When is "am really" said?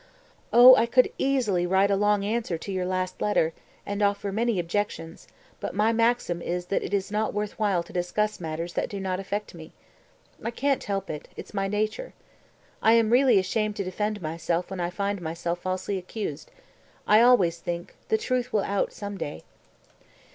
12.93-13.37